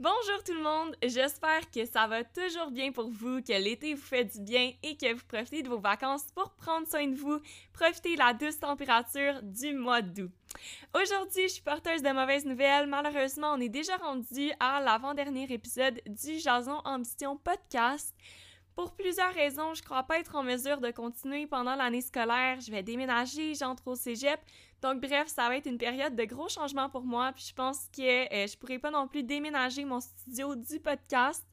[0.00, 4.00] Bonjour tout le monde, j'espère que ça va toujours bien pour vous, que l'été vous
[4.00, 7.40] fait du bien et que vous profitez de vos vacances pour prendre soin de vous,
[7.72, 10.30] profiter de la douce température du mois d'août.
[10.94, 12.86] Aujourd'hui, je suis porteuse de mauvaises nouvelles.
[12.86, 18.14] Malheureusement, on est déjà rendu à l'avant-dernier épisode du Jason Ambition podcast.
[18.78, 22.60] Pour plusieurs raisons, je crois pas être en mesure de continuer pendant l'année scolaire.
[22.60, 24.38] Je vais déménager, j'entre au cégep.
[24.82, 27.32] Donc, bref, ça va être une période de gros changements pour moi.
[27.34, 31.44] Puis, je pense que euh, je pourrais pas non plus déménager mon studio du podcast.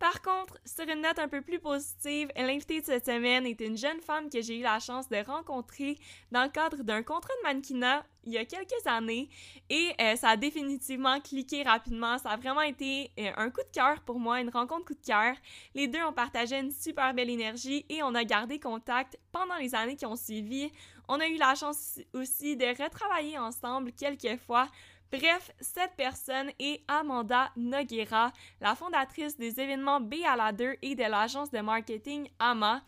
[0.00, 3.76] Par contre, sur une note un peu plus positive, l'invitée de cette semaine est une
[3.76, 5.98] jeune femme que j'ai eu la chance de rencontrer
[6.32, 9.28] dans le cadre d'un contrat de mannequinat il y a quelques années
[9.68, 12.16] et euh, ça a définitivement cliqué rapidement.
[12.16, 15.06] Ça a vraiment été euh, un coup de cœur pour moi, une rencontre coup de
[15.06, 15.34] cœur.
[15.74, 19.74] Les deux ont partagé une super belle énergie et on a gardé contact pendant les
[19.74, 20.72] années qui ont suivi.
[21.08, 24.66] On a eu la chance aussi de retravailler ensemble quelques fois
[25.12, 30.94] Bref, cette personne est Amanda Noguera, la fondatrice des événements B à la 2 et
[30.94, 32.76] de l'agence de marketing AMA.
[32.76, 32.80] Euh,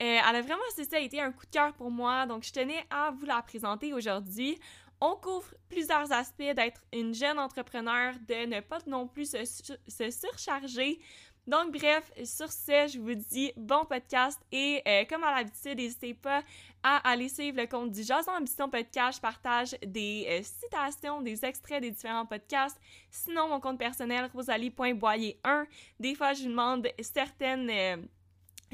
[0.00, 2.84] elle a vraiment, c'est ça, été un coup de cœur pour moi, donc je tenais
[2.90, 4.58] à vous la présenter aujourd'hui.
[5.00, 10.10] On couvre plusieurs aspects d'être une jeune entrepreneur, de ne pas non plus se, se
[10.10, 11.00] surcharger,
[11.46, 16.14] donc, bref, sur ce, je vous dis bon podcast et euh, comme à l'habitude, n'hésitez
[16.14, 16.42] pas
[16.84, 19.16] à aller suivre le compte du Jason Ambition Podcast.
[19.16, 22.78] Je partage des euh, citations, des extraits des différents podcasts.
[23.10, 25.66] Sinon, mon compte personnel, rosalie.boyer1.
[25.98, 27.68] Des fois, je vous demande certaines.
[27.68, 27.96] Euh,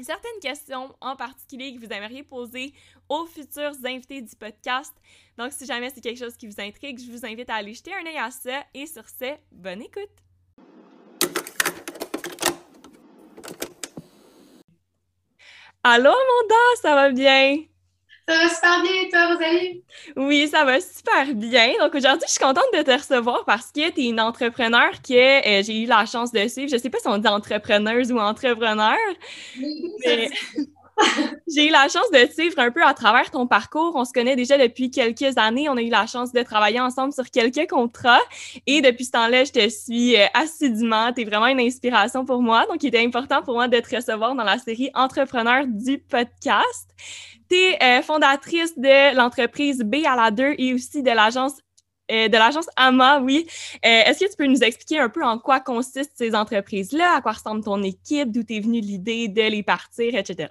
[0.01, 2.73] certaines questions en particulier que vous aimeriez poser
[3.09, 4.93] aux futurs invités du podcast.
[5.37, 7.93] Donc, si jamais c'est quelque chose qui vous intrigue, je vous invite à aller jeter
[7.93, 8.63] un œil à ça.
[8.73, 10.28] Et sur ce, bonne écoute!
[15.83, 17.65] Allô, Amanda, ça va bien?
[18.27, 19.83] Ça va super bien, et toi, Rosalie?
[20.15, 21.73] Oui, ça va super bien.
[21.79, 25.13] Donc aujourd'hui, je suis contente de te recevoir parce que tu es une entrepreneur que
[25.13, 26.69] euh, j'ai eu la chance de suivre.
[26.71, 28.97] Je sais pas si on dit entrepreneuse ou entrepreneur.
[29.55, 30.29] Oui, mais...
[31.47, 33.93] J'ai eu la chance de suivre un peu à travers ton parcours.
[33.95, 35.69] On se connaît déjà depuis quelques années.
[35.69, 38.21] On a eu la chance de travailler ensemble sur quelques contrats.
[38.67, 41.11] Et depuis ce temps-là, je te suis euh, assidûment.
[41.13, 42.65] Tu es vraiment une inspiration pour moi.
[42.67, 46.89] Donc, il était important pour moi de te recevoir dans la série Entrepreneur du podcast.
[47.49, 51.53] Tu es euh, fondatrice de l'entreprise B à la 2 et aussi de l'agence
[52.11, 53.45] euh, de l'agence AMA, oui.
[53.83, 57.33] Est-ce que tu peux nous expliquer un peu en quoi consistent ces entreprises-là, à quoi
[57.33, 60.49] ressemble ton équipe, d'où t'es venue l'idée de les partir, etc.?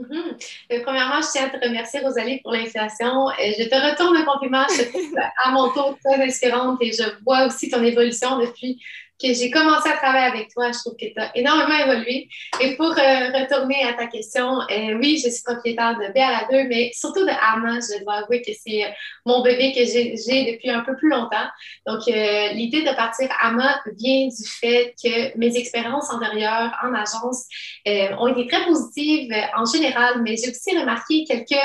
[0.00, 0.36] Mhm.
[0.72, 3.28] Euh, premièrement, je tiens à te remercier, Rosalie, pour l'invitation.
[3.28, 4.64] Euh, je te retourne le compliment.
[4.68, 8.80] Je suis à mon tour très inspirante et je vois aussi ton évolution depuis
[9.20, 10.72] que j'ai commencé à travailler avec toi.
[10.72, 12.28] Je trouve que tu as énormément évolué.
[12.60, 16.48] Et pour euh, retourner à ta question, euh, oui, je suis propriétaire de B à
[16.50, 17.78] la 2, mais surtout de Ama.
[17.80, 18.88] Je dois avouer que c'est euh,
[19.26, 21.48] mon bébé que j'ai depuis un peu plus longtemps.
[21.86, 27.46] Donc, l'idée de partir Ama vient du fait que mes expériences antérieures en agence
[27.86, 31.60] ont été très positives en général, mais j'ai aussi remarqué quelques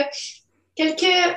[0.75, 1.35] quelques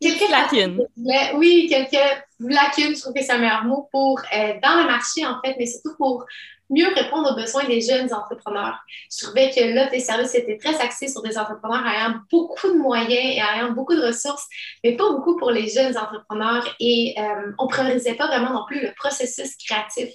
[0.00, 0.86] Quelques lacunes.
[1.34, 5.26] Oui, quelques lacunes, je trouve que c'est un meilleur mot pour euh, dans le marché,
[5.26, 6.24] en fait, mais surtout pour
[6.70, 8.78] mieux répondre aux besoins des jeunes entrepreneurs.
[9.10, 12.78] Je trouvais que là, tes services étaient très axés sur des entrepreneurs ayant beaucoup de
[12.78, 14.46] moyens et ayant beaucoup de ressources,
[14.84, 16.64] mais pas beaucoup pour les jeunes entrepreneurs.
[16.78, 20.10] Et euh, on ne priorisait pas vraiment non plus le processus créatif.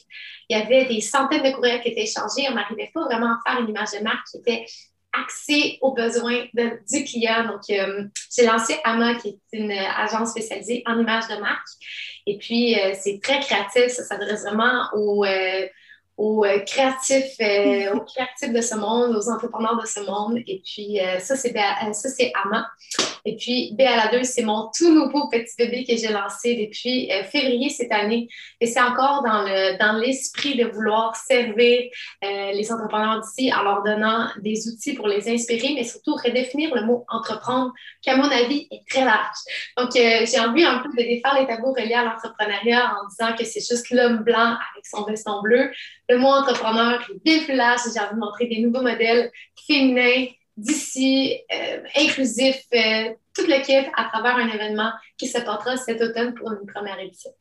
[0.49, 2.47] Il y avait des centaines de courriels qui étaient échangés.
[2.49, 4.65] On n'arrivait pas vraiment à faire une image de marque qui était
[5.23, 7.45] accès aux besoins du client.
[7.45, 8.03] Donc, euh,
[8.35, 11.67] j'ai lancé AMA, qui est une agence spécialisée en images de marque.
[12.25, 13.87] Et puis, euh, c'est très créatif.
[13.87, 15.67] Ça s'adresse vraiment aux, euh,
[16.17, 17.35] aux créatifs,
[17.93, 20.37] aux créatifs de ce monde, aux entrepreneurs de ce monde.
[20.47, 22.67] Et puis, ça, c'est ça, c'est AMA.
[23.25, 26.55] Et puis, B à la 2, c'est mon tout nouveau petit bébé que j'ai lancé
[26.55, 28.27] depuis euh, février cette année.
[28.61, 31.81] Et c'est encore dans, le, dans l'esprit de vouloir servir
[32.23, 36.73] euh, les entrepreneurs d'ici en leur donnant des outils pour les inspirer, mais surtout redéfinir
[36.75, 39.37] le mot entreprendre, qui, à mon avis, est très large.
[39.75, 43.35] Donc, euh, j'ai envie un peu de défaire les tabous reliés à l'entrepreneuriat en disant
[43.35, 45.71] que c'est juste l'homme blanc avec son veston bleu.
[46.09, 47.81] Le mot entrepreneur est bien plus large.
[47.91, 49.31] J'ai envie de montrer des nouveaux modèles
[49.67, 50.27] féminins
[50.57, 56.01] d'ici, euh, inclusif, euh, tout le kit à travers un événement qui se portera cet
[56.01, 57.31] automne pour une première édition.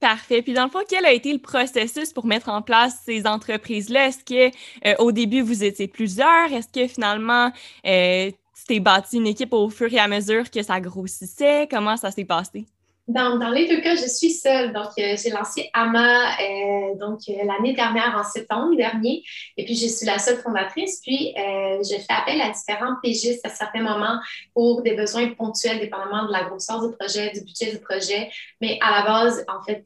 [0.00, 0.42] Parfait.
[0.42, 4.08] Puis dans le fond, quel a été le processus pour mettre en place ces entreprises-là?
[4.08, 4.56] Est-ce que
[4.86, 6.52] euh, début vous étiez plusieurs?
[6.52, 7.50] Est-ce que finalement
[7.82, 11.66] tu t'es bâti une équipe au fur et à mesure que ça grossissait?
[11.68, 12.66] Comment ça s'est passé?
[13.08, 14.74] Dans, dans, les deux cas, je suis seule.
[14.74, 19.24] Donc, euh, j'ai lancé AMA euh, donc euh, l'année dernière, en septembre dernier.
[19.56, 21.00] Et puis, je suis la seule fondatrice.
[21.02, 24.20] Puis, je fais appel à différents pégistes à certains moments
[24.52, 28.28] pour des besoins ponctuels, dépendamment de la grosseur du projet, du budget du projet.
[28.60, 29.82] Mais à la base, en fait,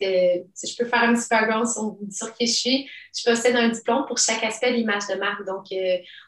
[0.54, 3.68] si je peux faire un petit background sur, sur qui je suis, je possède un
[3.68, 5.46] diplôme pour chaque aspect de l'image de marque.
[5.46, 5.66] Donc,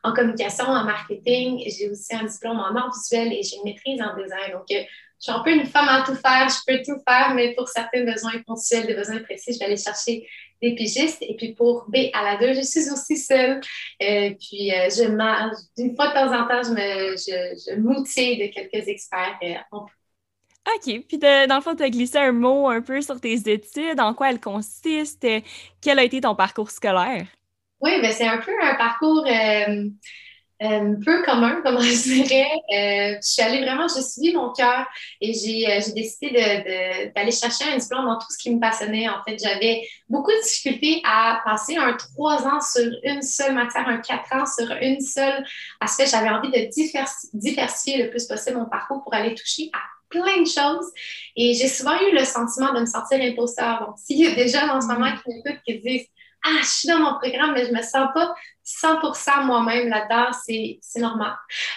[0.05, 4.01] en communication, en marketing, j'ai aussi un diplôme en art visuel et j'ai une maîtrise
[4.01, 4.53] en design.
[4.53, 4.69] Donc,
[5.21, 7.69] je suis un peu une femme à tout faire, je peux tout faire, mais pour
[7.69, 10.27] certains besoins ponctuels, des besoins précis, je vais aller chercher
[10.61, 11.23] des pigistes.
[11.23, 13.61] Et puis pour B à la 2, je suis aussi seule.
[14.03, 18.53] Euh, puis euh, je mange, d'une fois de temps en temps, je me je, de
[18.53, 19.79] quelques experts euh,
[20.77, 21.05] OK.
[21.07, 24.15] Puis dans le fond, tu as glissé un mot un peu sur tes études, en
[24.15, 25.27] quoi elles consistent,
[25.81, 27.27] quel a été ton parcours scolaire?
[27.81, 29.27] Oui, ben c'est un peu un parcours
[30.65, 32.51] un peu commun, comme je dirais.
[32.73, 34.87] Euh, je suis allée vraiment, j'ai suivi mon cœur
[35.21, 36.31] et j'ai euh, décidé
[37.15, 39.09] d'aller chercher un diplôme dans tout ce qui me passionnait.
[39.09, 43.89] En fait, j'avais beaucoup de difficultés à passer un trois ans sur une seule matière,
[43.89, 45.45] un quatre ans sur une seule
[45.81, 46.07] aspect.
[46.07, 46.69] J'avais envie de
[47.35, 49.79] diversifier le plus possible mon parcours pour aller toucher à
[50.09, 50.91] plein de choses.
[51.37, 53.81] Et j'ai souvent eu le sentiment de me sentir imposteur.
[53.87, 56.09] Donc, s'il y a des jeunes en ce moment qui m'écoutent qui disent
[56.47, 58.35] ah, je suis dans mon programme, mais je me sens pas
[58.65, 61.35] 100% moi-même là-dedans, c'est normal.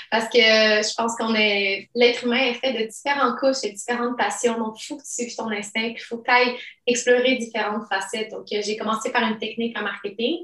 [0.09, 4.17] Parce que je pense qu'on est, l'être humain est fait de différentes couches et différentes
[4.17, 4.57] passions.
[4.57, 7.87] Donc, il faut que tu suives ton instinct, il faut que tu ailles explorer différentes
[7.87, 8.31] facettes.
[8.31, 10.37] Donc, j'ai commencé par une technique en marketing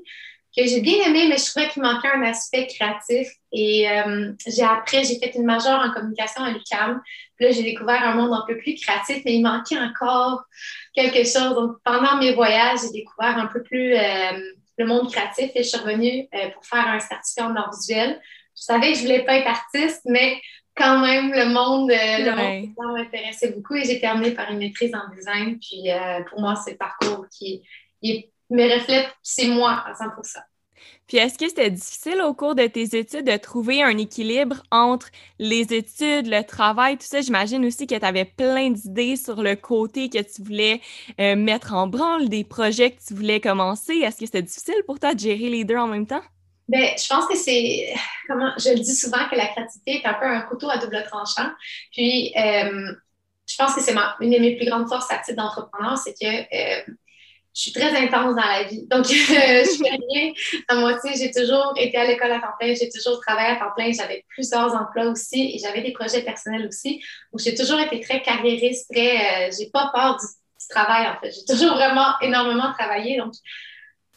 [0.56, 3.28] que j'ai bien aimé, mais je trouvais qu'il manquait un aspect créatif.
[3.52, 7.02] Et euh, j'ai après, j'ai fait une majeure en communication à l'UQAM.
[7.36, 10.44] Puis là, j'ai découvert un monde un peu plus créatif, mais il manquait encore
[10.94, 11.56] quelque chose.
[11.56, 14.40] Donc, pendant mes voyages, j'ai découvert un peu plus euh,
[14.78, 18.20] le monde créatif et je suis revenue euh, pour faire un certificat en art visuel.
[18.56, 20.40] Je savais que je voulais pas être artiste, mais
[20.76, 25.60] quand même, le monde, le m'intéressait beaucoup et j'ai terminé par une maîtrise en design.
[25.60, 25.90] Puis
[26.30, 27.64] pour moi, c'est le parcours qui,
[28.50, 30.06] me reflète, c'est moi à 100
[31.08, 35.08] puis est-ce que c'était difficile au cours de tes études de trouver un équilibre entre
[35.40, 37.22] les études, le travail, tout ça?
[37.22, 40.82] J'imagine aussi que tu avais plein d'idées sur le côté que tu voulais
[41.20, 43.94] euh, mettre en branle, des projets que tu voulais commencer.
[43.96, 46.24] Est-ce que c'était difficile pour toi de gérer les deux en même temps?
[46.68, 47.94] Bien, je pense que c'est,
[48.28, 51.04] comment, je le dis souvent que la créativité est un peu un couteau à double
[51.04, 51.50] tranchant.
[51.92, 52.94] Puis, euh,
[53.46, 56.94] je pense que c'est une de mes plus grandes forces titre d'entrepreneur, c'est que euh,
[57.54, 58.86] je suis très intense dans la vie.
[58.88, 60.34] Donc, je fais rien
[60.68, 61.12] à moitié.
[61.16, 63.92] J'ai toujours été à l'école à temps plein, j'ai toujours travaillé à temps plein.
[63.92, 67.04] J'avais plusieurs emplois aussi et j'avais des projets personnels aussi.
[67.32, 69.50] Donc, j'ai toujours été très carriériste, très.
[69.50, 70.26] Euh, j'ai pas peur du,
[70.70, 71.32] travail, en fait.
[71.32, 73.18] J'ai toujours vraiment énormément travaillé.
[73.18, 73.34] Donc,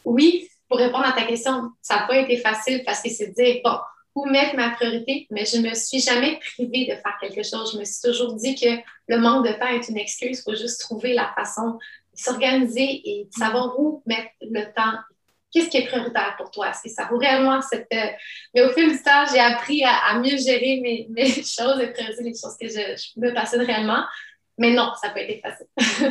[0.04, 3.34] oui, pour répondre à ta question, ça n'a pas été facile parce que c'est de
[3.34, 3.76] dire, bon,
[4.14, 7.72] où mettre ma priorité, mais je ne me suis jamais privée de faire quelque chose.
[7.74, 8.78] Je me suis toujours dit que
[9.08, 10.38] le manque de temps est une excuse.
[10.38, 11.78] Il faut juste trouver la façon
[12.16, 14.98] s'organiser et savoir où mettre le temps.
[15.52, 16.70] Qu'est-ce qui est prioritaire pour toi?
[16.70, 17.86] Est-ce que ça vaut réellement cette.
[17.92, 18.06] Euh,
[18.54, 22.34] mais au fil du temps, j'ai appris à, mieux gérer mes, choses et prioriser les
[22.34, 24.04] choses que je, me passionne réellement.
[24.58, 25.66] Mais non, ça peut être facile.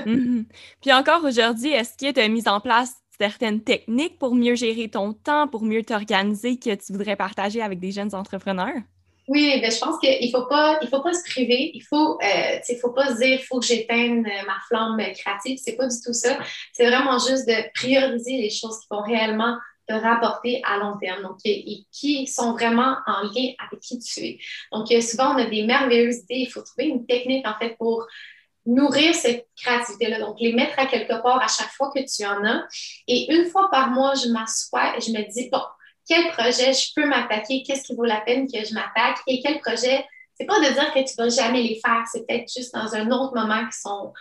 [0.05, 0.45] Mm-hmm.
[0.81, 4.89] Puis encore aujourd'hui, est-ce que tu as mis en place certaines techniques pour mieux gérer
[4.89, 8.81] ton temps, pour mieux t'organiser que tu voudrais partager avec des jeunes entrepreneurs?
[9.27, 11.71] Oui, ben, je pense qu'il ne faut, pas, il faut pas se priver.
[11.73, 15.59] Il faut, euh, faut pas se dire il faut que j'éteigne euh, ma flamme créative.
[15.63, 16.37] C'est pas du tout ça.
[16.73, 19.57] C'est vraiment juste de prioriser les choses qui vont réellement
[19.87, 21.23] te rapporter à long terme.
[21.23, 24.39] Donc, et qui sont vraiment en lien avec qui tu es.
[24.71, 26.41] Donc, euh, souvent, on a des merveilleuses idées.
[26.41, 28.05] Il faut trouver une technique, en fait, pour
[28.67, 30.19] nourrir cette créativité-là.
[30.19, 32.63] Donc, les mettre à quelque part à chaque fois que tu en as.
[33.07, 35.61] Et une fois par mois, je m'assois et je me dis, bon,
[36.07, 39.59] quel projet je peux m'attaquer, qu'est-ce qui vaut la peine que je m'attaque et quel
[39.59, 40.05] projet.
[40.37, 43.09] C'est pas de dire que tu vas jamais les faire, c'est peut-être juste dans un
[43.09, 44.13] autre moment qui sont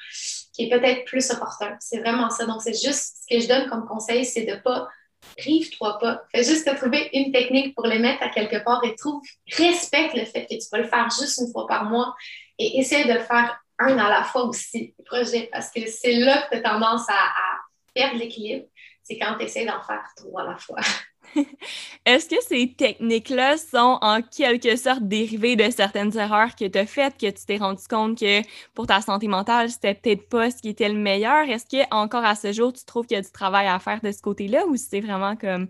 [0.53, 1.77] qui est peut-être plus opportun.
[1.81, 2.47] C'est vraiment ça.
[2.47, 4.89] Donc, c'est juste ce que je donne comme conseil, c'est de pas
[5.37, 6.23] prive-toi pas.
[6.33, 9.23] Fais juste te trouver une technique pour les mettre à quelque part et trouve,
[9.57, 12.15] respecte le fait que tu vas le faire juste une fois par mois
[12.59, 16.43] et essaie de le faire un à la fois aussi, projet, parce que c'est là
[16.43, 17.61] que tu as tendance à, à
[17.93, 18.67] perdre l'équilibre.
[19.03, 20.79] C'est quand tu essaies d'en faire trois à la fois.
[22.07, 26.87] Est-ce que ces techniques-là sont en quelque sorte dérivées de certaines erreurs que tu as
[26.87, 28.43] faites, que tu t'es rendu compte que
[28.75, 31.49] pour ta santé mentale, c'était peut-être pas ce qui était le meilleur?
[31.49, 34.01] Est-ce que encore à ce jour, tu trouves qu'il y a du travail à faire
[34.01, 35.69] de ce côté-là ou c'est vraiment comme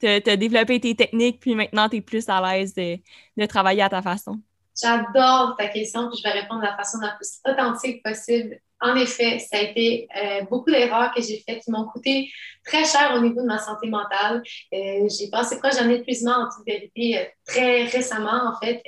[0.00, 2.98] tu as, développé tes techniques puis maintenant tu es plus à l'aise de,
[3.36, 4.40] de travailler à ta façon?
[4.80, 8.94] J'adore ta question, puis je vais répondre de la façon la plus authentique possible en
[8.96, 12.30] effet, ça a été euh, beaucoup d'erreurs que j'ai faites qui m'ont coûté
[12.64, 14.42] très cher au niveau de ma santé mentale.
[14.72, 18.82] Euh, j'ai passé proche d'un épuisement en toute vérité euh, très récemment, en fait.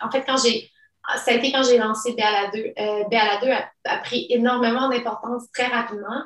[0.00, 0.70] en fait, quand j'ai
[1.16, 2.58] ça a été quand j'ai lancé BALA 2.
[2.78, 3.50] Euh, BALA 2
[3.86, 6.22] a, pris énormément d'importance très rapidement.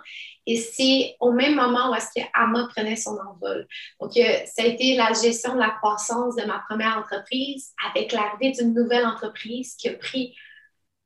[0.47, 3.67] Et c'est au même moment où est-ce que Amma prenait son envol.
[3.99, 8.51] Donc, ça a été la gestion de la croissance de ma première entreprise avec l'arrivée
[8.51, 10.35] d'une nouvelle entreprise qui a pris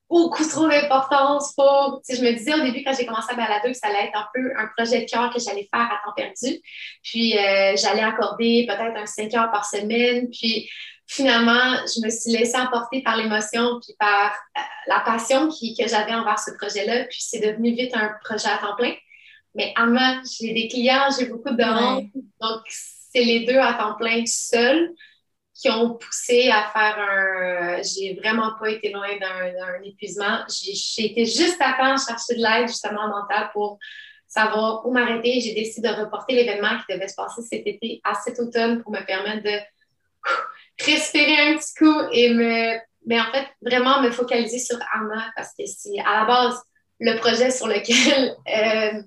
[0.08, 2.00] beaucoup trop d'importance pour.
[2.08, 4.26] je me disais au début, quand j'ai commencé à balader, que ça allait être un
[4.34, 6.60] peu un projet de cœur que j'allais faire à temps perdu.
[7.02, 10.28] Puis, euh, j'allais accorder peut-être un 5 heures par semaine.
[10.30, 10.68] Puis,
[11.06, 15.86] finalement, je me suis laissée emporter par l'émotion puis par euh, la passion qui, que
[15.86, 17.04] j'avais envers ce projet-là.
[17.04, 18.94] Puis, c'est devenu vite un projet à temps plein.
[19.54, 22.08] Mais à moi, j'ai des clients, j'ai beaucoup de demandes.
[22.40, 24.94] Donc, c'est les deux à temps plein seuls
[25.58, 27.82] qui ont poussé à faire un.
[27.82, 30.44] J'ai vraiment pas été loin d'un épuisement.
[30.48, 33.78] J'ai été juste à temps chercher de l'aide, justement, mentale pour
[34.28, 35.40] savoir où m'arrêter.
[35.40, 38.92] J'ai décidé de reporter l'événement qui devait se passer cet été à cet automne pour
[38.92, 39.58] me permettre de
[40.84, 42.78] respirer un petit coup et me.
[43.06, 46.62] Mais en fait, vraiment me focaliser sur Anna parce que c'est à la base
[47.00, 49.02] le projet sur lequel euh,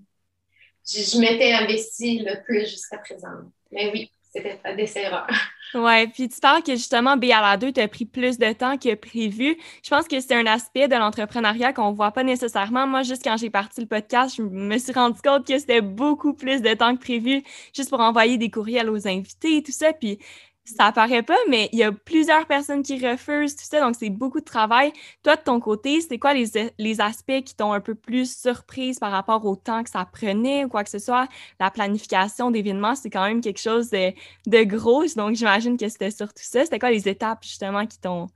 [0.85, 3.29] je, m'étais investie le plus jusqu'à présent.
[3.71, 5.27] Mais oui, c'était des erreurs.
[5.73, 9.57] Oui, puis tu parles que justement, BALA 2 t'a pris plus de temps que prévu.
[9.83, 12.87] Je pense que c'est un aspect de l'entrepreneuriat qu'on ne voit pas nécessairement.
[12.87, 16.33] Moi, juste quand j'ai parti le podcast, je me suis rendu compte que c'était beaucoup
[16.33, 19.93] plus de temps que prévu juste pour envoyer des courriels aux invités et tout ça.
[19.93, 20.19] Puis
[20.63, 24.09] ça apparaît pas, mais il y a plusieurs personnes qui refusent tout ça, donc c'est
[24.09, 24.93] beaucoup de travail.
[25.23, 26.45] Toi, de ton côté, c'est quoi les,
[26.77, 30.65] les, aspects qui t'ont un peu plus surprise par rapport au temps que ça prenait
[30.65, 31.27] ou quoi que ce soit?
[31.59, 34.13] La planification d'événements, c'est quand même quelque chose de,
[34.47, 36.63] de gros, donc j'imagine que c'était surtout ça.
[36.63, 38.27] C'était quoi les étapes, justement, qui t'ont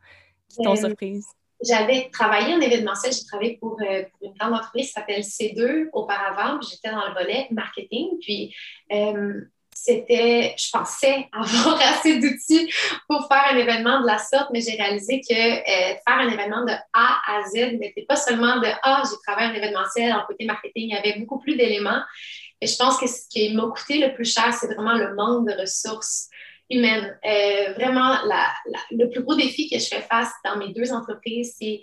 [0.60, 1.28] euh, surprise?
[1.64, 5.90] J'avais travaillé en événementiel, j'ai travaillé pour, euh, pour, une grande entreprise qui s'appelle C2
[5.94, 8.54] auparavant, j'étais dans le volet marketing, puis
[8.92, 9.42] euh,
[9.76, 12.72] c'était, je pensais avoir assez d'outils
[13.08, 16.64] pour faire un événement de la sorte, mais j'ai réalisé que euh, faire un événement
[16.66, 20.46] de A à Z n'était pas seulement de Ah, j'ai travaillé en événementiel, en côté
[20.46, 22.02] marketing, il y avait beaucoup plus d'éléments.
[22.62, 25.48] Et je pense que ce qui m'a coûté le plus cher, c'est vraiment le manque
[25.48, 26.30] de ressources
[26.70, 27.20] humaines.
[27.26, 28.18] Euh, vraiment,
[28.92, 31.82] le plus gros défi que je fais face dans mes deux entreprises, c'est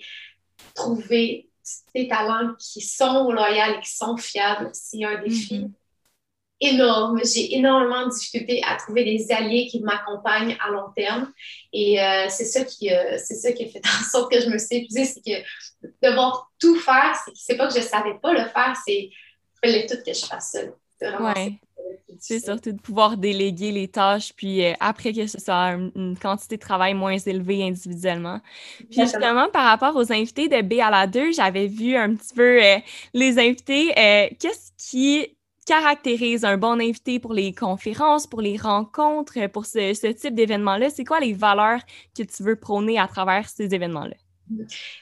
[0.75, 1.51] trouver
[1.95, 4.71] des talents qui sont loyaux et qui sont fiables.
[4.73, 5.61] C'est un défi.
[5.61, 5.73] Mm-hmm
[6.63, 7.21] énorme.
[7.25, 11.31] J'ai énormément de difficultés à trouver des alliés qui m'accompagnent à long terme.
[11.73, 14.49] Et euh, c'est ça qui euh, c'est ça qui a fait en sorte que je
[14.49, 15.43] me suis épuisée, c'est que
[16.03, 19.11] devoir tout faire, c'est pas que je savais pas le faire, c'est
[19.63, 20.75] fallait tout que je fasse seule.
[22.21, 26.57] C'est surtout de pouvoir déléguer les tâches, puis euh, après que ce soit une, quantité
[26.57, 28.41] de travail moins élevée individuellement.
[28.89, 32.35] Puis justement, par rapport aux invités de B à la 2, j'avais vu un petit
[32.35, 32.61] peu
[33.15, 33.93] les invités.
[34.39, 35.27] Qu'est-ce qui
[35.67, 40.91] caractérise un bon invité pour les conférences, pour les rencontres, pour ce, type d'événement-là?
[40.91, 41.81] C'est quoi les valeurs
[42.17, 44.17] que tu veux prôner à travers ces événements-là?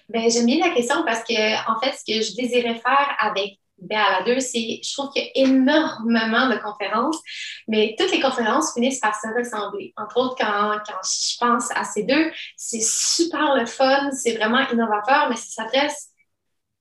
[0.09, 3.59] Bien, j'aime bien la question parce que, en fait, ce que je désirais faire avec
[3.79, 7.19] BALA 2, c'est, je trouve qu'il y a énormément de conférences,
[7.67, 9.95] mais toutes les conférences finissent par se ressembler.
[9.97, 14.61] Entre autres, quand, quand je pense à ces deux, c'est super le fun, c'est vraiment
[14.71, 16.10] innovateur, mais ça s'adresse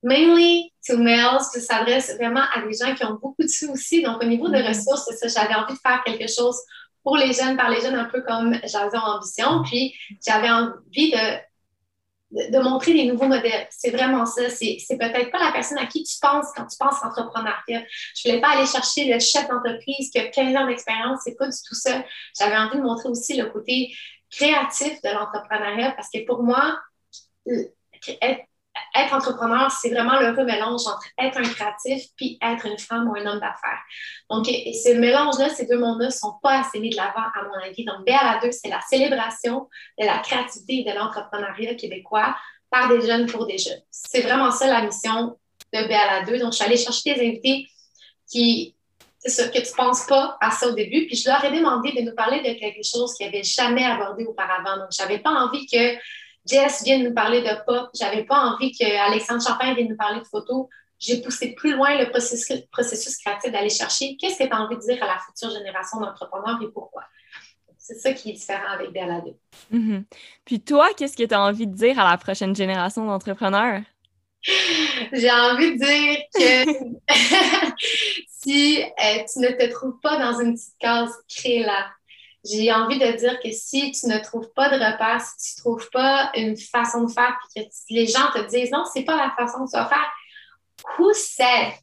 [0.03, 4.01] mainly to males, ça s'adresse vraiment à des gens qui ont beaucoup de sous aussi.
[4.01, 4.68] Donc, au niveau de mm-hmm.
[4.68, 6.58] ressources, c'est ça, j'avais envie de faire quelque chose
[7.03, 9.63] pour les jeunes, par les jeunes, un peu comme j'avais en ambition.
[9.63, 9.94] Puis,
[10.25, 13.68] j'avais envie de, de, montrer des nouveaux modèles.
[13.72, 14.50] C'est vraiment ça.
[14.50, 17.84] C'est, c'est peut-être pas la personne à qui tu penses quand tu penses entrepreneuriat.
[18.15, 21.22] Je voulais pas aller chercher le chef d'entreprise qui a 15 ans d'expérience.
[21.24, 22.03] C'est pas du tout ça.
[22.38, 23.94] J'avais envie de montrer aussi le côté
[24.32, 26.77] créatif de l'entrepreneuriat parce que pour moi,
[28.22, 28.49] être
[29.03, 33.15] être entrepreneur, c'est vraiment le mélange entre être un créatif puis être une femme ou
[33.15, 33.82] un homme d'affaires.
[34.29, 37.65] Donc, ce mélange-là, ces deux mondes-là ne sont pas assez mis de l'avant, à mon
[37.65, 37.86] avis.
[37.86, 39.68] Donc, BALA 2, c'est la célébration
[40.00, 42.36] de la créativité et de l'entrepreneuriat québécois
[42.70, 43.82] par des jeunes pour des jeunes.
[43.89, 45.38] C'est vraiment ça la mission
[45.74, 46.39] de BALA 2.
[46.39, 47.68] Donc, je suis allée chercher des invités
[48.29, 48.75] qui
[49.20, 51.06] c'est ça, que tu ne penses pas à ça au début.
[51.06, 54.24] Puis je leur ai demandé de nous parler de quelque chose qu'ils n'avaient jamais abordé
[54.25, 54.77] auparavant.
[54.77, 55.96] Donc, je n'avais pas envie que
[56.46, 57.89] Jess vient nous parler de pop.
[57.93, 60.69] J'avais pas envie qu'Alexandre Champagne vienne nous parler de photo.
[61.00, 64.75] J'ai poussé plus loin le processus, processus créatif d'aller chercher qu'est-ce que tu as envie
[64.75, 67.03] de dire à la future génération d'entrepreneurs et pourquoi.
[67.77, 69.36] C'est ça qui est différent avec Berladé.
[69.74, 70.03] Mm-hmm.
[70.46, 73.81] Puis toi, qu'est-ce que tu as envie de dire à la prochaine génération d'entrepreneurs?
[75.13, 77.05] J'ai envie de dire que
[78.27, 81.88] si euh, tu ne te trouves pas dans une petite case, crée-la
[82.46, 85.63] j'ai envie de dire que si tu ne trouves pas de repère, si tu ne
[85.63, 89.17] trouves pas une façon de faire, puis que les gens te disent non, c'est pas
[89.17, 90.12] la façon vas faire,
[90.98, 91.74] who said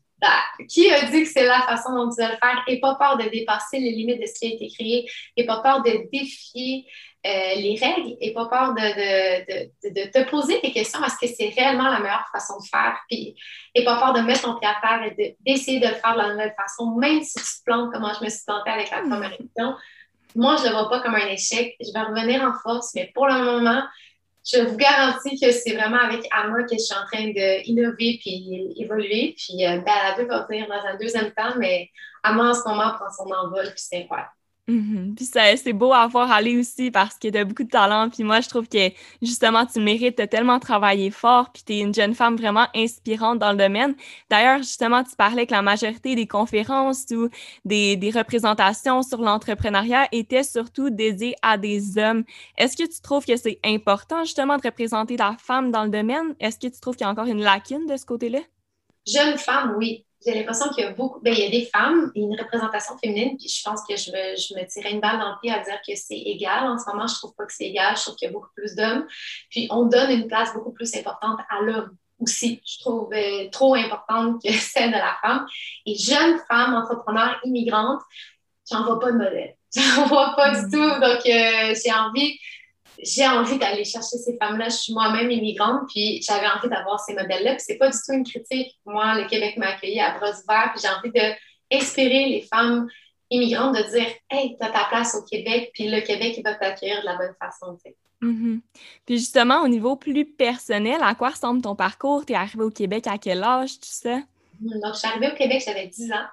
[0.69, 2.63] qui a dit que c'est la façon dont tu dois le faire?
[2.67, 5.11] Et pas peur de dépasser les limites de ce qui a été créé.
[5.37, 6.87] Et pas peur de défier
[7.27, 8.17] euh, les règles.
[8.21, 11.03] Et pas peur de, de, de, de, te poser des questions.
[11.05, 12.99] Est-ce que c'est réellement la meilleure façon de faire?
[13.09, 13.37] Puis,
[13.75, 16.19] et pas peur de mettre ton pied à terre et d'essayer de, le faire de
[16.19, 18.91] la nouvelle façon, même si tu te plantes, comme moi je me suis plantée avec
[18.91, 19.75] la première émission.
[20.35, 21.77] Moi, je ne le vois pas comme un échec.
[21.81, 23.83] Je vais revenir en force, mais pour le moment,
[24.45, 28.75] je vous garantis que c'est vraiment avec Amma que je suis en train d'innover puis
[28.77, 29.35] évoluer.
[29.37, 31.91] Puis euh, Balado va venir dans un deuxième temps, mais
[32.23, 34.31] Amma en ce moment prend son envol, puis c'est incroyable.
[34.69, 35.15] Mhm.
[35.15, 38.11] Puis c'est beau à voir aller aussi parce que tu as beaucoup de talent.
[38.11, 38.91] Puis moi, je trouve que
[39.23, 41.53] justement, tu mérites de tellement travailler fort.
[41.53, 43.95] Puis tu es une jeune femme vraiment inspirante dans le domaine.
[44.29, 47.29] D'ailleurs, justement, tu parlais que la majorité des conférences ou
[47.65, 52.25] des, des représentations sur l'entrepreneuriat étaient surtout dédiées à des hommes.
[52.59, 56.35] Est-ce que tu trouves que c'est important justement de représenter la femme dans le domaine?
[56.41, 58.41] Est-ce que tu trouves qu'il y a encore une lacune de ce côté-là?
[59.07, 62.11] Jeune femme, oui j'ai l'impression qu'il y a beaucoup, ben, il y a des femmes
[62.15, 65.19] et une représentation féminine, puis je pense que je, me, je me tirais une balle
[65.19, 66.65] dans le pied à dire que c'est égal.
[66.65, 68.51] En ce moment, je trouve pas que c'est égal, je trouve qu'il y a beaucoup
[68.57, 69.07] plus d'hommes.
[69.51, 73.75] Puis on donne une place beaucoup plus importante à l'homme aussi, je trouve euh, trop
[73.75, 75.47] importante que celle de la femme.
[75.85, 78.01] Et jeune femme, entrepreneur, immigrante,
[78.71, 79.57] j'en vois pas de modèle.
[79.77, 80.71] J'en vois pas du mm.
[80.71, 81.01] tout.
[81.01, 82.39] Donc, euh, j'ai envie
[83.03, 84.69] j'ai envie d'aller chercher ces femmes-là.
[84.69, 87.53] Je suis moi-même immigrante, puis j'avais envie d'avoir ces modèles-là.
[87.53, 88.79] Puis c'est pas du tout une critique.
[88.85, 92.89] Moi, le Québec m'a accueilli à bras ouverts, puis j'ai envie d'inspirer les femmes
[93.31, 97.01] immigrantes de dire Hey, tu as ta place au Québec, puis le Québec, va t'accueillir
[97.01, 97.77] de la bonne façon.
[98.23, 98.61] Mm-hmm.
[99.05, 102.25] Puis justement, au niveau plus personnel, à quoi ressemble ton parcours?
[102.25, 104.23] Tu es arrivé au Québec à quel âge, tu sais?
[104.61, 106.27] Donc, je suis arrivée au Québec, j'avais 10 ans,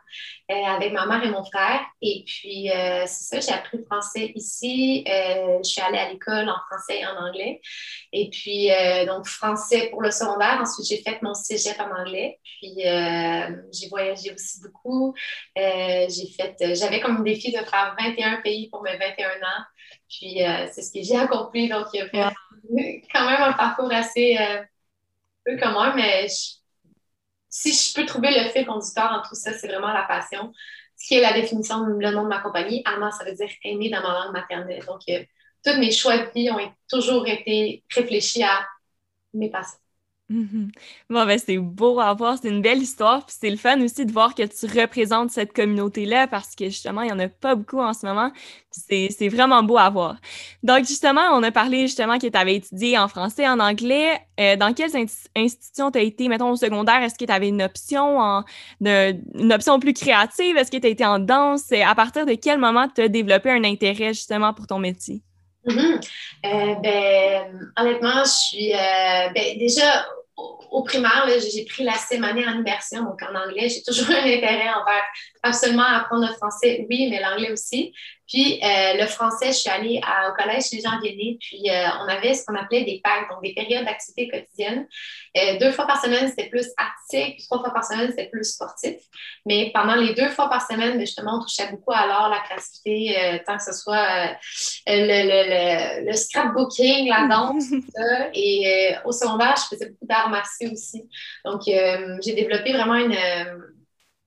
[0.51, 1.81] euh, avec ma mère et mon frère.
[2.01, 5.03] Et puis, euh, c'est ça, j'ai appris le français ici.
[5.07, 7.61] Euh, je suis allée à l'école en français et en anglais.
[8.11, 8.69] Et puis,
[9.07, 10.59] donc, français pour le secondaire.
[10.61, 12.39] Ensuite, j'ai fait mon cégep en anglais.
[12.43, 15.13] Puis, j'ai voyagé aussi beaucoup.
[15.55, 19.63] j'ai fait, j'avais comme défi de faire 21 pays pour mes 21 ans.
[20.09, 20.39] Puis,
[20.71, 21.69] c'est ce que j'ai accompli.
[21.69, 22.31] Donc, il y a
[23.13, 24.37] quand même un parcours assez
[25.45, 26.62] peu commun, mais je
[27.53, 30.51] si je peux trouver le fait conducteur dans tout ça, c'est vraiment la passion.
[30.97, 32.81] Ce qui est la définition, le nom de ma compagnie.
[32.85, 34.83] Ama, ça veut dire aimer dans ma langue maternelle.
[34.87, 35.23] Donc, euh,
[35.63, 38.67] tous mes choix de vie ont toujours été réfléchis à
[39.35, 39.82] mes passions.
[40.33, 40.71] Mhm.
[41.11, 43.23] Ben, c'est beau à voir, c'est une belle histoire.
[43.25, 47.01] Puis c'est le fun aussi de voir que tu représentes cette communauté-là parce que justement,
[47.03, 48.31] il n'y en a pas beaucoup en ce moment.
[48.71, 50.15] C'est vraiment beau à voir.
[50.63, 54.19] Donc, justement, on a parlé justement que tu avais étudié en français, en anglais.
[54.39, 54.95] Euh, dans quelles
[55.35, 57.03] institutions tu as été, mettons, au secondaire?
[57.03, 58.43] Est-ce que tu avais une option, en,
[58.81, 60.57] une option plus créative?
[60.57, 61.71] Est-ce que tu as été en danse?
[61.71, 65.21] À partir de quel moment tu as développé un intérêt justement pour ton métier?
[65.65, 66.01] Mm-hmm.
[66.45, 70.05] Euh, ben, honnêtement, je suis euh, ben, déjà
[70.35, 71.93] au, primaire, j'ai pris la
[72.23, 73.69] année en immersion, donc en anglais.
[73.69, 75.03] J'ai toujours un intérêt envers
[75.43, 77.93] absolument apprendre le français, oui, mais l'anglais aussi.
[78.27, 82.07] Puis euh, le français, je suis allée au collège chez Jean Viennet, puis euh, on
[82.07, 84.87] avait ce qu'on appelait des PAC, donc des périodes d'activité quotidienne.
[85.37, 88.45] Euh, deux fois par semaine, c'était plus artistique, puis trois fois par semaine, c'était plus
[88.45, 88.95] sportif.
[89.45, 93.41] Mais pendant les deux fois par semaine, justement, on touchait beaucoup à l'art, la créativité,
[93.45, 94.37] tant que ce soit
[94.87, 98.29] le, le, scrapbooking, la danse, tout ça.
[98.33, 101.03] Et au secondaire, je faisais beaucoup d'arts martiaux aussi.
[101.43, 103.15] Donc, j'ai développé vraiment une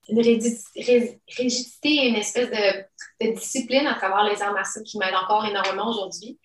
[0.08, 5.46] une rigidité et une espèce de, discipline à travers les arts martiaux qui m'aident encore
[5.46, 6.38] énormément aujourd'hui.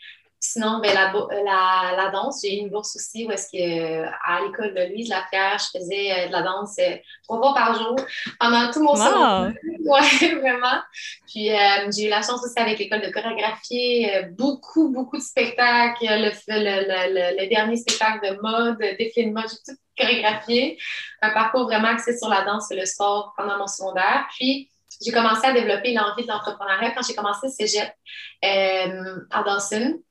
[0.43, 4.41] Sinon, ben, la, la, la, danse, j'ai eu une bourse aussi où est-ce que à
[4.43, 6.95] l'école de Louise Lapierre, je faisais euh, de la danse euh,
[7.25, 7.95] trois fois par jour
[8.39, 9.51] pendant tout mon wow.
[9.85, 10.81] Oui, vraiment.
[11.27, 16.05] Puis euh, j'ai eu la chance aussi avec l'école de chorégraphie, beaucoup, beaucoup de spectacles.
[16.05, 20.77] Le, le, le, dernier spectacle de mode, défilé de mode, j'ai tout chorégraphié.
[21.21, 24.27] Un parcours vraiment axé sur la danse et le sport pendant mon secondaire.
[24.35, 24.69] Puis
[25.03, 27.93] j'ai commencé à développer l'envie de l'entrepreneuriat quand j'ai commencé le cégep
[28.41, 30.01] à Dawson.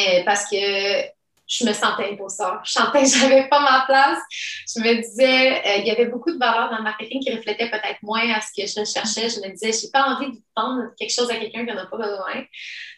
[0.00, 1.06] Euh, parce que
[1.46, 2.62] je me sentais imposteur.
[2.64, 4.18] Je sentais que j'avais pas ma place.
[4.74, 7.70] Je me disais, euh, il y avait beaucoup de valeurs dans le marketing qui reflétaient
[7.70, 9.28] peut-être moins à ce que je recherchais.
[9.28, 11.86] Je me disais, j'ai pas envie de vendre quelque chose à quelqu'un qui n'en a
[11.86, 12.44] pas besoin.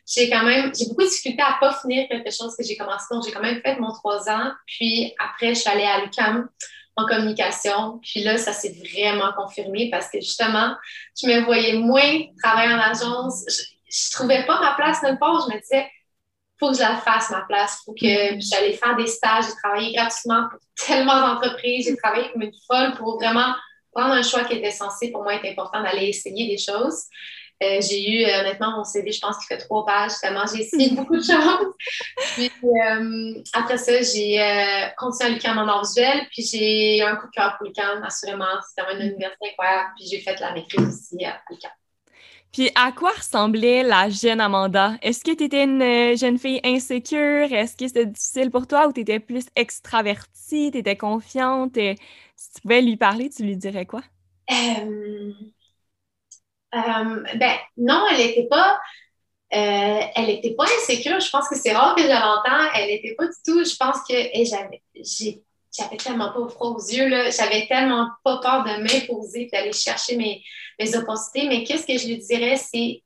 [0.06, 3.06] J'ai quand même, j'ai beaucoup de difficulté à pas finir quelque chose que j'ai commencé.
[3.10, 4.52] Donc, j'ai quand même fait mon trois ans.
[4.66, 6.48] Puis après, je suis allée à l'UQAM
[6.94, 7.98] en communication.
[8.00, 10.74] Puis là, ça s'est vraiment confirmé parce que justement,
[11.20, 13.44] je me voyais moins travailler en agence.
[13.48, 15.46] Je, je trouvais pas ma place nulle part.
[15.48, 15.88] Je me disais,
[16.58, 17.82] faut que je la fasse, ma place.
[17.84, 18.06] faut que
[18.40, 19.44] j'allais faire des stages.
[19.46, 21.86] J'ai travaillé gratuitement pour tellement d'entreprises.
[21.86, 23.54] J'ai travaillé comme une folle pour vraiment
[23.92, 27.04] prendre un choix qui était censé pour moi être important d'aller essayer des choses.
[27.62, 30.90] Euh, j'ai eu, honnêtement, mon CV, je pense qu'il fait trois pages, tellement j'ai essayé
[30.94, 31.72] beaucoup de choses.
[32.34, 32.50] Puis
[33.54, 37.56] après ça, j'ai continué à l'UQAM en visuel, puis j'ai eu un coup de cœur
[37.56, 38.44] pour l'UQAM, assurément.
[38.68, 41.72] C'était une université incroyable, puis j'ai fait la maîtrise aussi à l'UQAM.
[42.56, 44.94] Puis à quoi ressemblait la jeune Amanda?
[45.02, 47.52] Est-ce que tu étais une euh, jeune fille insécure?
[47.52, 50.70] Est-ce que c'était difficile pour toi ou tu étais plus extravertie?
[50.72, 51.74] Tu étais confiante?
[51.74, 54.00] si tu pouvais lui parler, tu lui dirais quoi?
[54.50, 55.32] Euh,
[56.74, 58.80] euh, ben non, elle n'était pas.
[59.50, 61.20] elle n'était pas insécure.
[61.20, 62.72] Je pense que c'est rare que je l'entends.
[62.74, 63.62] Elle n'était pas du tout.
[63.66, 64.14] Je pense que
[64.44, 65.42] j'avais,
[65.76, 67.08] j'avais tellement pas froid aux yeux.
[67.30, 70.42] J'avais tellement pas peur de m'imposer et d'aller chercher mes,
[70.78, 71.48] mes opportunités.
[71.48, 73.02] Mais qu'est-ce que je lui dirais, c'est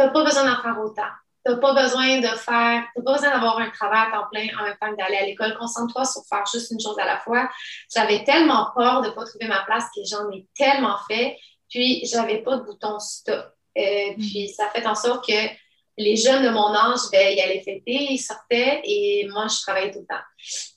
[0.00, 1.10] tu n'as pas besoin d'en faire autant.
[1.44, 4.46] Tu n'as pas besoin de faire, tu pas besoin d'avoir un travail à temps plein
[4.58, 5.56] en même temps que d'aller à l'école.
[5.58, 7.48] Concentre-toi sur faire juste une chose à la fois.
[7.94, 11.36] J'avais tellement peur de ne pas trouver ma place que j'en ai tellement fait.
[11.68, 13.54] Puis, j'avais pas de bouton stop.
[13.78, 14.16] Euh, mm.
[14.16, 15.48] puis, ça fait en sorte que
[16.00, 19.90] les jeunes de mon âge, ben, ils allaient fêter, ils sortaient et moi, je travaillais
[19.90, 20.24] tout le temps.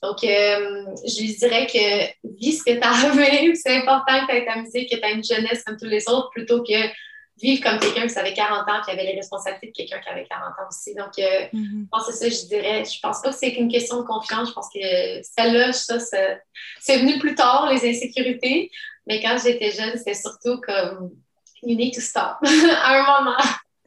[0.02, 4.30] Donc, euh, je lui dirais que vis ce que tu as à C'est important que
[4.30, 6.74] tu aies ta musique, que tu aies une jeunesse comme tous les autres plutôt que
[7.40, 10.26] vivre comme quelqu'un qui avait 40 ans qui avait les responsabilités de quelqu'un qui avait
[10.26, 10.94] 40 ans aussi.
[10.94, 11.84] Donc, euh, mm-hmm.
[11.84, 12.84] je pense que c'est ça, je dirais.
[12.84, 14.50] Je pense pas que c'est qu'une question de confiance.
[14.50, 15.98] Je pense que celle-là, ça,
[16.80, 18.70] c'est venu plus tard, les insécurités.
[19.06, 21.10] Mais quand j'étais jeune, c'était surtout comme
[21.62, 23.36] you need to stop à un moment.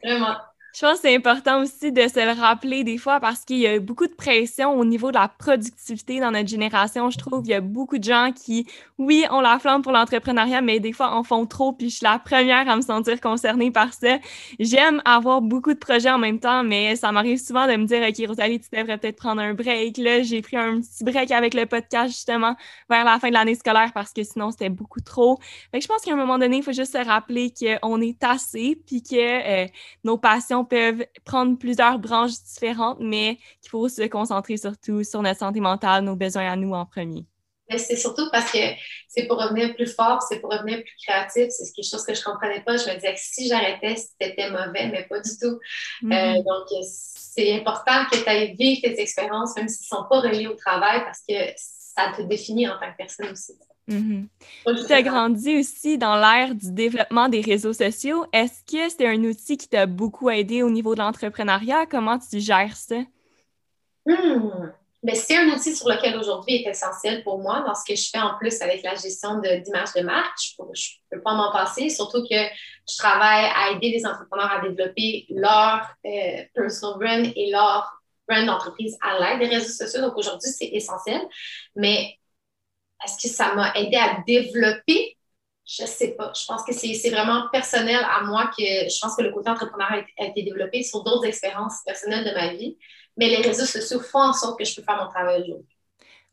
[0.03, 0.35] Vraiment.
[0.77, 3.65] Je pense que c'est important aussi de se le rappeler des fois parce qu'il y
[3.65, 7.09] a beaucoup de pression au niveau de la productivité dans notre génération.
[7.09, 8.67] Je trouve qu'il y a beaucoup de gens qui,
[8.99, 11.73] oui, ont la flamme pour l'entrepreneuriat, mais des fois en font trop.
[11.73, 14.19] Puis je suis la première à me sentir concernée par ça.
[14.59, 18.07] J'aime avoir beaucoup de projets en même temps, mais ça m'arrive souvent de me dire,
[18.07, 19.97] OK, Rosalie, tu devrais peut-être prendre un break.
[19.97, 22.55] Là, j'ai pris un petit break avec le podcast justement
[22.87, 25.39] vers la fin de l'année scolaire parce que sinon c'était beaucoup trop.
[25.71, 28.23] Fait que je pense qu'à un moment donné, il faut juste se rappeler qu'on est
[28.23, 29.65] assez puis que euh,
[30.03, 35.39] nos passions peuvent prendre plusieurs branches différentes, mais qu'il faut se concentrer surtout sur notre
[35.39, 37.25] santé mentale, nos besoins à nous en premier.
[37.69, 38.59] Mais c'est surtout parce que
[39.07, 41.47] c'est pour revenir plus fort, c'est pour revenir plus créatif.
[41.49, 42.77] C'est quelque chose que je ne comprenais pas.
[42.77, 45.59] Je me disais que si j'arrêtais, c'était mauvais, mais pas du tout.
[46.05, 50.21] Euh, donc, c'est important que tu ailles vivre tes expériences, même s'ils ne sont pas
[50.21, 51.33] reliés au travail, parce que
[51.97, 53.53] ça te définit en tant que personne aussi.
[53.87, 54.25] Mm
[54.65, 58.25] Tu as grandi aussi dans l'ère du développement des réseaux sociaux.
[58.33, 61.85] Est-ce que c'est un outil qui t'a beaucoup aidé au niveau de l'entrepreneuriat?
[61.85, 62.97] Comment tu gères ça?
[65.03, 68.09] Ben, c'est un outil sur lequel aujourd'hui est essentiel pour moi dans ce que je
[68.09, 70.37] fais en plus avec la gestion d'image de, marque.
[70.39, 74.59] Je ne peux pas m'en passer, surtout que je travaille à aider les entrepreneurs à
[74.59, 77.96] développer leur euh, personal brand et leur
[78.27, 80.01] brand d'entreprise à l'aide des réseaux sociaux.
[80.01, 81.21] Donc aujourd'hui, c'est essentiel.
[81.75, 82.17] Mais
[83.03, 85.17] est-ce que ça m'a aidé à développer?
[85.65, 86.31] Je ne sais pas.
[86.33, 90.03] Je pense que c'est vraiment personnel à moi que je pense que le côté entrepreneur
[90.17, 92.77] a, été développé sur d'autres expériences personnelles de ma vie.
[93.17, 95.76] Mais les réseaux sociaux font en sorte que je peux faire mon travail aujourd'hui.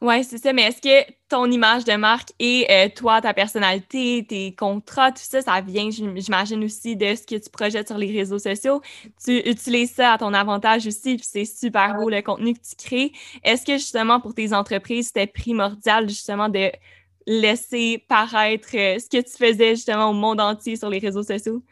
[0.05, 0.53] Oui, c'est ça.
[0.53, 5.23] Mais est-ce que ton image de marque et euh, toi, ta personnalité, tes contrats, tout
[5.23, 8.83] ça, ça vient, j'imagine aussi, de ce que tu projettes sur les réseaux sociaux.
[9.25, 12.77] Tu utilises ça à ton avantage aussi, puis c'est super beau le contenu que tu
[12.77, 13.13] crées.
[13.45, 16.71] Est-ce que justement pour tes entreprises, c'était primordial justement de
[17.27, 21.63] laisser paraître euh, ce que tu faisais justement au monde entier sur les réseaux sociaux?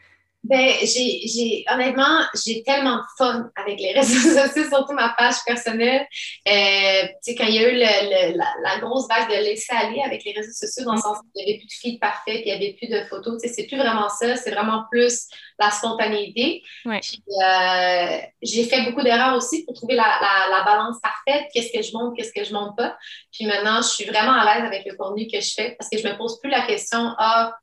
[0.43, 6.05] Ben, j'ai, honnêtement, j'ai tellement de fun avec les réseaux sociaux, surtout ma page personnelle.
[6.47, 10.01] Euh, tu sais, quand il y a eu le, la, grosse vague de laisser aller
[10.01, 12.41] avec les réseaux sociaux, dans le sens où il n'y avait plus de filles parfaites,
[12.45, 15.27] il n'y avait plus de photos, tu sais, c'est plus vraiment ça, c'est vraiment plus
[15.59, 16.61] la spontanéité.
[16.83, 16.99] Ouais.
[17.41, 21.81] Euh, j'ai fait beaucoup d'erreurs aussi pour trouver la, la, la balance parfaite, qu'est-ce que
[21.81, 22.97] je monte, qu'est-ce que je monte pas.
[23.31, 25.97] Puis maintenant, je suis vraiment à l'aise avec le contenu que je fais parce que
[25.97, 27.53] je me pose plus la question, ah,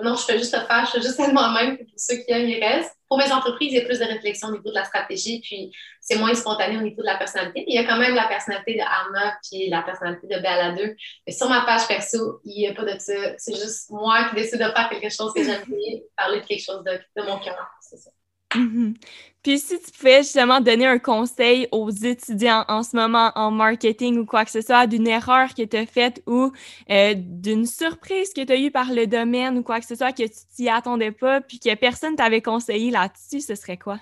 [0.00, 2.48] non, je fais juste le faire, je fais juste être moi-même, pour ceux qui aiment,
[2.48, 2.96] ils restent.
[3.08, 5.70] Pour mes entreprises, il y a plus de réflexion au niveau de la stratégie, puis
[6.00, 7.64] c'est moins spontané au niveau de la personnalité.
[7.66, 10.96] Mais il y a quand même la personnalité de Anna, puis la personnalité de 2.
[11.26, 13.12] Mais sur ma page perso, il n'y a pas de ça.
[13.36, 16.64] C'est juste moi qui décide de faire quelque chose que j'aime bien, parler de quelque
[16.64, 17.68] chose de, de mon cœur.
[17.82, 18.10] C'est ça.
[18.54, 18.94] Mhm.
[19.42, 24.18] Puis si tu pouvais justement donner un conseil aux étudiants en ce moment en marketing
[24.18, 26.52] ou quoi que ce soit, d'une erreur que tu as faite ou
[26.90, 30.12] euh, d'une surprise que tu as eue par le domaine ou quoi que ce soit
[30.12, 33.98] que tu t'y attendais pas puis que personne t'avait conseillé là-dessus, ce serait quoi?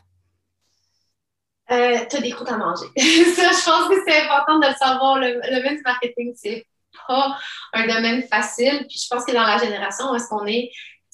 [1.70, 2.86] Euh, tu as des croûtes à manger.
[2.96, 5.18] ça, je pense que c'est important de le savoir.
[5.20, 6.66] Le, domaine du marketing, c'est
[7.06, 7.38] pas
[7.72, 8.84] un domaine facile.
[8.88, 10.70] Puis je pense que dans la génération où est-ce qu'on est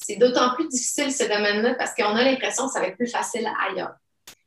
[0.07, 3.11] c'est d'autant plus difficile ce domaine-là parce qu'on a l'impression que ça va être plus
[3.11, 3.95] facile ailleurs.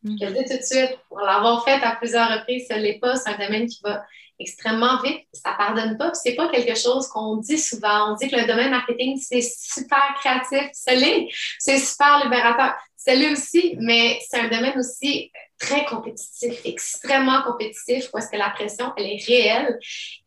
[0.04, 3.18] Je te dis tout de suite, pour l'avoir fait à plusieurs reprises, ce n'est pas,
[3.18, 4.02] c'est un domaine qui va
[4.40, 8.14] extrêmement vite, ça pardonne pas, c'est pas quelque chose qu'on dit souvent.
[8.14, 11.28] On dit que le domaine marketing, c'est super créatif, c'est
[11.60, 18.30] c'est super libérateur, c'est aussi, mais c'est un domaine aussi très compétitif, extrêmement compétitif, parce
[18.30, 19.78] que la pression, elle est réelle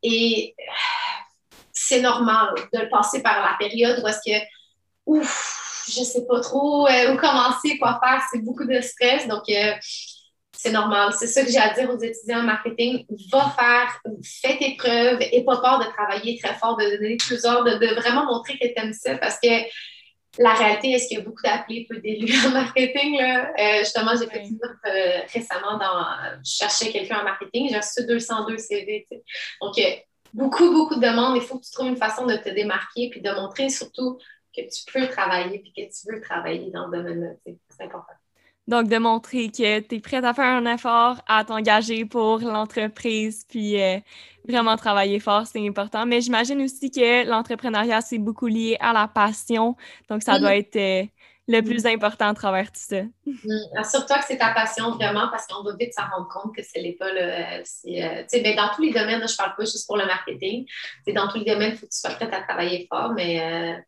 [0.02, 0.62] et euh,
[1.72, 4.38] c'est normal de passer par la période où est-ce que,
[5.18, 9.48] ouf, je sais pas trop euh, où commencer, quoi faire, c'est beaucoup de stress, donc
[9.48, 9.72] euh,
[10.56, 11.12] c'est normal.
[11.18, 13.04] C'est ça que j'ai à dire aux étudiants en marketing.
[13.32, 17.64] Va faire, fais tes preuves et pas peur de travailler très fort, de donner plusieurs,
[17.64, 19.48] de, de vraiment montrer que tu aimes ça parce que
[20.38, 23.18] la réalité, est-ce qu'il y a beaucoup d'appelés, peu d'élus en marketing?
[23.18, 23.52] Là?
[23.58, 26.06] Euh, justement, j'ai fait une offre euh, récemment dans.
[26.44, 29.06] Je cherchais quelqu'un en marketing, j'ai reçu 202 CV.
[29.60, 29.82] Donc, euh,
[30.32, 31.36] beaucoup, beaucoup de demandes.
[31.36, 34.18] Il faut que tu trouves une façon de te démarquer puis de montrer surtout
[34.56, 37.30] que tu peux travailler puis que tu veux travailler dans le domaine-là.
[37.44, 38.12] C'est important.
[38.68, 43.44] Donc, de montrer que tu es prête à faire un effort, à t'engager pour l'entreprise,
[43.48, 43.98] puis euh,
[44.46, 46.06] vraiment travailler fort, c'est important.
[46.06, 49.76] Mais j'imagine aussi que l'entrepreneuriat, c'est beaucoup lié à la passion.
[50.08, 51.04] Donc, ça doit être euh,
[51.48, 53.02] le plus important à travers tout ça.
[53.26, 53.78] Mm.
[53.78, 56.78] Assure-toi que c'est ta passion vraiment parce qu'on va vite s'en rendre compte que ce
[56.80, 57.20] n'est pas le.
[57.20, 60.66] Euh, ben, dans tous les domaines, je ne parle pas juste pour le marketing.
[61.08, 63.82] dans tous les domaines, il faut que tu sois prête à travailler fort, mais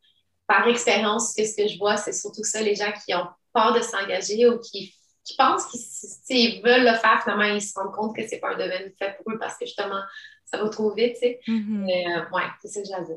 [0.47, 3.81] par expérience, ce que je vois, c'est surtout ça, les gens qui ont peur de
[3.81, 4.95] s'engager ou qui,
[5.39, 5.67] pensent
[6.27, 9.17] qu'ils veulent le faire, finalement, ils se rendent compte que c'est pas un domaine fait
[9.17, 10.01] pour eux parce que justement,
[10.45, 11.41] ça va trop vite, tu sais.
[11.49, 11.85] Mm-hmm.
[11.85, 13.17] Mais euh, ouais, c'est ça que dire.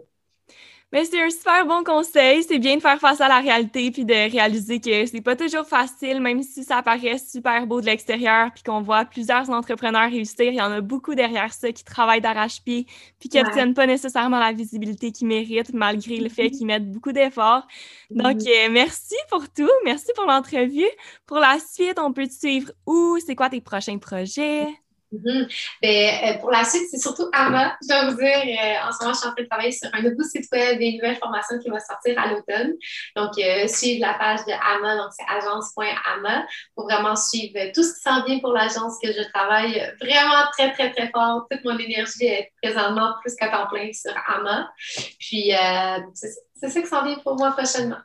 [0.93, 2.43] Mais c'est un super bon conseil.
[2.43, 5.65] C'est bien de faire face à la réalité puis de réaliser que c'est pas toujours
[5.67, 10.45] facile, même si ça paraît super beau de l'extérieur puis qu'on voit plusieurs entrepreneurs réussir.
[10.45, 12.86] Il y en a beaucoup derrière ça qui travaillent d'arrache-pied
[13.19, 16.58] puis qui n'obtiennent pas nécessairement la visibilité qu'ils méritent malgré le fait mm-hmm.
[16.58, 17.67] qu'ils mettent beaucoup d'efforts.
[18.10, 18.67] Donc, mm-hmm.
[18.67, 19.69] euh, merci pour tout.
[19.84, 20.89] Merci pour l'entrevue.
[21.26, 23.17] Pour la suite, on peut te suivre où?
[23.26, 24.67] C'est quoi tes prochains projets?
[25.13, 27.78] Euh, pour la suite, c'est surtout Amma.
[27.82, 29.89] Je dois vous dire, euh, en ce moment, je suis en train de travailler sur
[29.93, 32.74] un nouveau site web, des nouvelles formations qui vont sortir à l'automne.
[33.15, 37.93] Donc, euh, suivre la page de Amma, donc c'est agence.amma, pour vraiment suivre tout ce
[37.93, 41.48] qui s'en vient pour l'agence que je travaille vraiment très, très, très fort.
[41.50, 44.70] Toute mon énergie est présentement plus qu'à temps plein sur Amma.
[45.20, 45.52] Puis,
[46.54, 47.98] c'est ça qui s'en vient pour moi prochainement.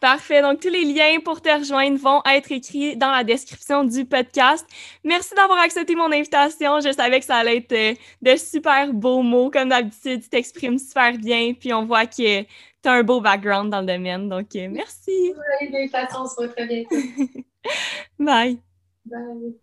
[0.00, 0.42] Parfait.
[0.42, 4.64] Donc, tous les liens pour te rejoindre vont être écrits dans la description du podcast.
[5.02, 6.78] Merci d'avoir accepté mon invitation.
[6.80, 9.50] Je savais que ça allait être euh, de super beaux mots.
[9.50, 11.52] Comme d'habitude, tu t'exprimes super bien.
[11.52, 12.46] Puis, on voit que tu
[12.84, 14.28] as un beau background dans le domaine.
[14.28, 15.34] Donc, euh, merci.
[15.34, 16.84] Oui, l'invitation se voit très bien.
[18.20, 18.58] Bye.
[19.04, 19.58] Bye.